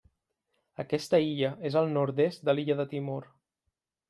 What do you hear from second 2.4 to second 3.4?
de l'illa de Timor.